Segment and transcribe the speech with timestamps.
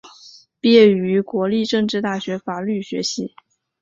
[0.59, 3.35] 毕业于国立政治大学法律学系。